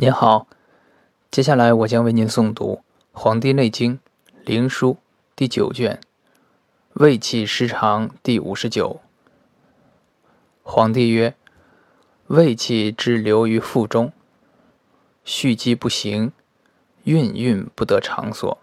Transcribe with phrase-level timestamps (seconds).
[0.00, 0.46] 您好，
[1.28, 2.74] 接下来我将为您诵读
[3.10, 3.96] 《黄帝内经·
[4.44, 4.92] 灵枢》
[5.34, 5.98] 第九卷
[6.92, 9.00] 《胃气失常》第五十九。
[10.62, 11.34] 皇帝曰
[12.28, 14.12] ：“胃气滞留于腹中，
[15.24, 16.30] 蓄积不行，
[17.02, 18.56] 运运不得场所，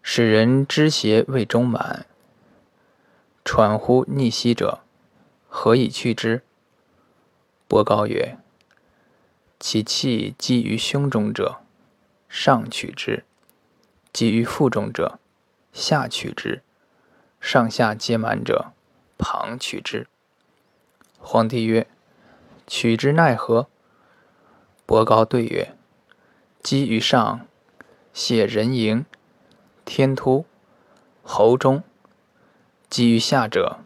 [0.00, 2.06] 使人肢邪胃中满，
[3.44, 4.80] 喘呼逆息者，
[5.46, 6.42] 何以去之？”
[7.68, 8.38] 伯高曰。
[9.68, 11.56] 其气积于胸中者，
[12.28, 13.24] 上取之；
[14.12, 15.18] 积于腹中者，
[15.72, 16.60] 下取之；
[17.40, 18.70] 上下皆满者，
[19.18, 20.06] 旁取之。
[21.18, 21.88] 皇帝曰
[22.68, 23.66] ：“取之奈何？”
[24.86, 25.74] 伯高对曰
[26.62, 27.48] ：“积于上，
[28.12, 29.04] 泄人迎、
[29.84, 30.46] 天突、
[31.24, 31.82] 喉中；
[32.88, 33.80] 积于下者，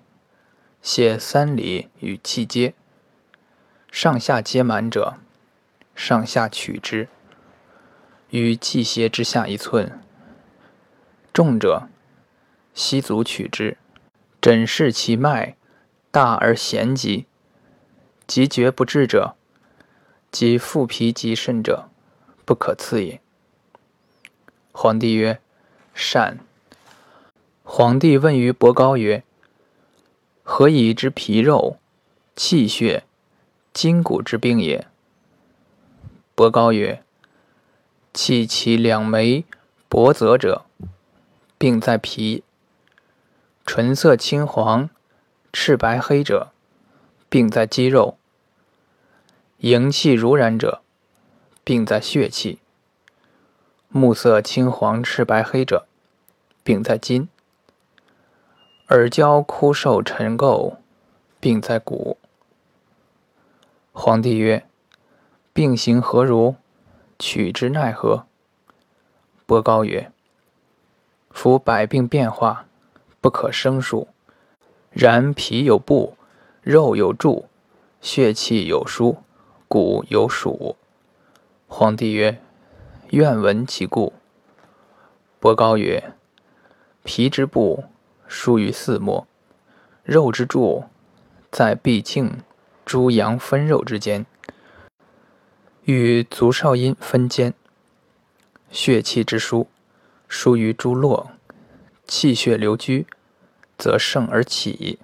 [0.83, 2.75] 泄三里与气阶；
[3.91, 5.15] 上下皆满者。”
[6.03, 7.09] 上下取之，
[8.31, 10.01] 于气胁之下一寸。
[11.31, 11.89] 重者，
[12.73, 13.77] 膝足取之，
[14.41, 15.57] 诊视其脉，
[16.11, 17.27] 大而弦急，
[18.27, 19.37] 急绝不治者，
[20.33, 21.91] 即腹皮及肾者，
[22.47, 23.21] 不可刺也。
[24.73, 25.39] 皇帝曰
[25.93, 26.39] ：“善。”
[27.63, 29.23] 皇帝问于伯高曰
[30.43, 31.77] ：“何以知皮肉、
[32.35, 33.05] 气血、
[33.75, 34.87] 筋骨之病也？”
[36.41, 37.03] 伯高曰
[38.15, 39.45] ：“气其两眉
[39.91, 40.65] 薄泽者，
[41.59, 42.43] 病在皮；
[43.67, 44.89] 唇色青黄、
[45.53, 46.51] 赤白黑者，
[47.29, 48.15] 病在肌肉；
[49.59, 50.81] 营气如然者，
[51.63, 52.57] 病在血气；
[53.89, 55.87] 目色青黄、赤白黑者，
[56.65, 57.29] 病在筋；
[58.89, 60.77] 耳焦枯瘦沉垢，
[61.39, 62.17] 病在骨。”
[63.93, 64.70] 皇帝曰。
[65.53, 66.55] 病行何如？
[67.19, 68.25] 取之奈何？
[69.47, 70.13] 伯高曰
[71.31, 72.67] ：“夫百病变化，
[73.21, 74.07] 不可胜数。
[74.91, 76.17] 然皮有布，
[76.63, 77.47] 肉有柱，
[78.01, 79.19] 血气有疏，
[79.67, 80.77] 骨有属。”
[81.67, 82.41] 皇帝曰
[83.11, 84.13] ：“愿闻其故。”
[85.41, 86.13] 伯高曰
[87.03, 87.83] ：“皮之布，
[88.29, 89.27] 疏于四末；
[90.05, 90.85] 肉之柱，
[91.51, 92.39] 在必庆、
[92.85, 94.25] 诸阳分肉之间。”
[95.85, 97.55] 与足少阴分间，
[98.71, 99.67] 血气之疏，
[100.29, 101.31] 疏于诸络，
[102.07, 103.07] 气血流居，
[103.79, 104.99] 则盛而起。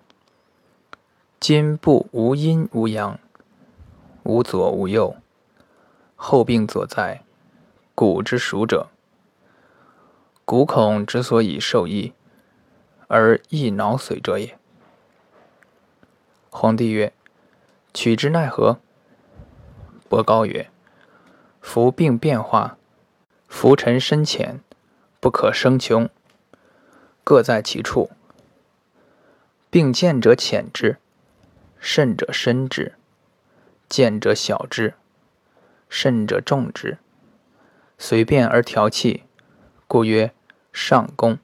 [1.41, 3.19] 今部无阴无阳，
[4.23, 5.17] 无左无右，
[6.15, 7.23] 后病所在，
[7.95, 8.89] 骨之属者。
[10.45, 12.13] 骨孔之所以受益，
[13.09, 14.57] 而益脑髓者也。
[16.51, 17.13] 皇帝曰
[17.93, 18.79] ：“取之奈何？”
[20.09, 20.71] 伯高曰：
[21.61, 22.79] 夫病变化，
[23.49, 24.61] 浮沉深浅，
[25.21, 26.09] 不可生穷，
[27.25, 28.11] 各在其处。
[29.69, 30.99] 病见者浅之，
[31.79, 32.93] 甚者深之；
[33.89, 34.95] 见者小之，
[35.89, 36.99] 甚者重之。
[37.99, 39.25] 随便而调气，
[39.89, 40.33] 故曰
[40.73, 41.39] 上攻。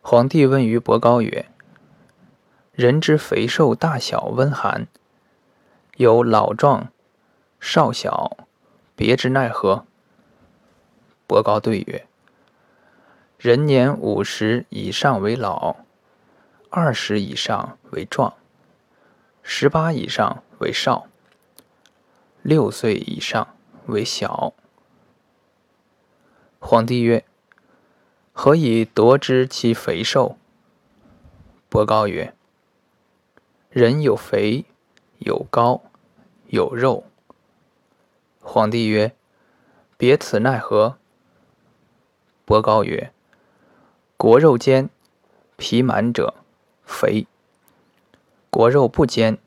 [0.00, 1.46] 皇帝问于伯高曰
[2.72, 4.88] ：“人之肥瘦大小温寒，
[5.96, 6.88] 有老壮。”
[7.64, 8.36] 少小，
[8.96, 9.86] 别之奈何？
[11.28, 12.08] 伯高对曰
[13.38, 15.76] ：“人年五十以上为老，
[16.70, 18.34] 二十以上为壮，
[19.44, 21.06] 十八以上为少，
[22.42, 23.54] 六岁以上
[23.86, 24.52] 为小。”
[26.58, 27.24] 皇帝曰
[28.34, 30.36] ：“何以夺之其肥瘦？”
[31.70, 32.34] 伯高曰
[33.70, 34.64] ：“人有肥，
[35.24, 35.82] 有高，
[36.48, 37.04] 有肉。”
[38.40, 39.14] 皇帝曰
[39.96, 40.98] ：“别此奈何？”
[42.44, 43.12] 伯高曰
[44.16, 44.90] ：“国肉坚，
[45.56, 46.34] 皮满者
[46.84, 47.26] 肥；
[48.50, 49.38] 国肉不坚，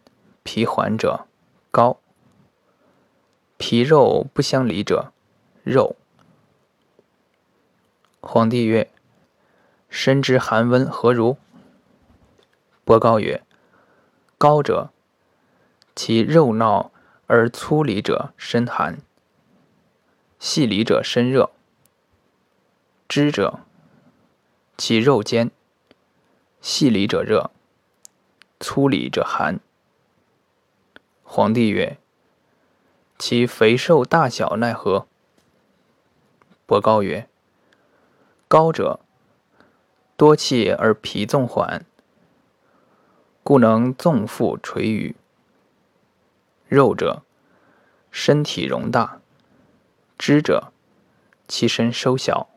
[0.44, 1.26] 皮缓者
[1.72, 2.00] 高。
[3.58, 5.12] 皮肉不相离者
[5.64, 5.96] 肉。”
[8.22, 8.92] 皇帝曰
[9.90, 11.38] ：“身之寒温何如？”
[12.86, 13.44] 伯高曰
[14.38, 14.92] ：“高者，
[15.96, 16.92] 其肉闹。”
[17.28, 19.00] 而粗里者身寒，
[20.38, 21.50] 细里者身热。
[23.10, 23.62] 知者，
[24.78, 25.50] 其肉坚；
[26.62, 27.50] 细里者热，
[28.60, 29.60] 粗里者寒。
[31.24, 31.98] 皇帝曰
[33.18, 35.08] ：“其肥瘦大小奈何？”
[36.68, 37.28] 伯高曰
[38.48, 39.00] ：“高者，
[40.16, 41.84] 多气而脾纵缓，
[43.42, 45.16] 故能纵腹垂纡。”
[46.76, 47.24] 肉者，
[48.12, 49.22] 身体容大。
[50.18, 50.74] 知者，
[51.48, 52.50] 其身收小。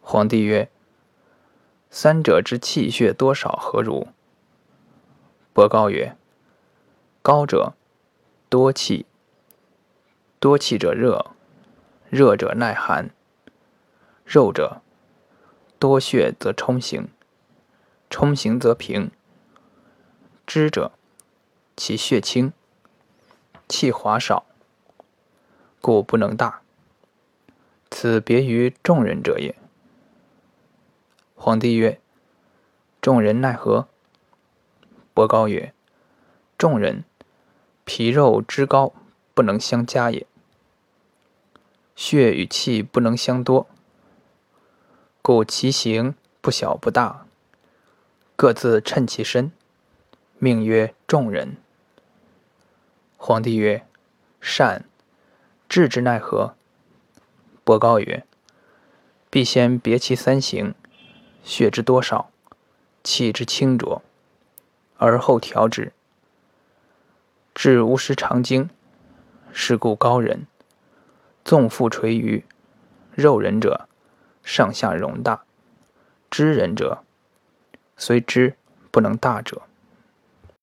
[0.00, 0.70] 皇帝曰
[1.90, 4.06] ：“三者之气血多少何如？”
[5.52, 6.16] 伯高曰
[7.20, 7.74] ：“高者
[8.48, 9.06] 多气，
[10.38, 11.32] 多气者热，
[12.08, 13.06] 热者耐寒；
[14.24, 14.82] 肉者
[15.80, 17.08] 多血则冲行，
[18.08, 19.10] 冲行则平。
[20.46, 20.92] 知者，
[21.76, 22.52] 其血清，
[23.68, 24.44] 气华少。”
[25.80, 26.62] 故不能大，
[27.90, 29.54] 此别于众人者也。
[31.36, 32.00] 皇帝曰
[33.00, 33.86] ：“众人奈何？”
[35.14, 35.72] 伯高曰
[36.58, 37.04] ：“众人，
[37.84, 38.92] 皮肉之高
[39.34, 40.26] 不能相加也，
[41.94, 43.68] 血与气不能相多，
[45.22, 47.26] 故其形不小不大，
[48.34, 49.52] 各自称其身，
[50.38, 51.56] 命曰众人。”
[53.20, 53.84] 皇帝曰
[54.40, 54.84] ：“善。”
[55.68, 56.54] 治之奈何？
[57.64, 58.24] 伯高曰
[59.28, 60.72] ：“必先别其三行，
[61.42, 62.30] 血之多少，
[63.02, 64.02] 气之清浊，
[64.96, 65.92] 而后调之。
[67.54, 68.70] 治无失常经，
[69.52, 70.46] 是故高人
[71.44, 72.46] 纵腹垂鱼，
[73.14, 73.88] 肉人者
[74.44, 75.42] 上下容大，
[76.30, 77.02] 知人者
[77.96, 78.56] 虽知
[78.92, 79.62] 不能大者。”